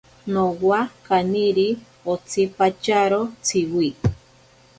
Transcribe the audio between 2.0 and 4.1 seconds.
otsipatyaro tsiwi.